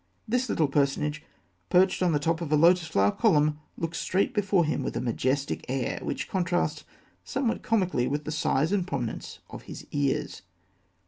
This 0.27 0.49
little 0.49 0.67
personage, 0.67 1.21
perched 1.69 2.01
on 2.01 2.11
the 2.11 2.17
top 2.17 2.41
of 2.41 2.51
a 2.51 2.55
lotus 2.55 2.87
flower 2.87 3.11
column, 3.11 3.59
looks 3.77 3.99
straight 3.99 4.33
before 4.33 4.65
him 4.65 4.81
with 4.81 4.97
a 4.97 4.99
majestic 4.99 5.63
air 5.69 5.99
which 6.01 6.27
contrasts 6.27 6.85
somewhat 7.23 7.61
comically 7.61 8.07
with 8.07 8.23
the 8.23 8.31
size 8.31 8.71
and 8.71 8.87
prominence 8.87 9.41
of 9.51 9.61
his 9.69 9.85
ears. 9.91 10.41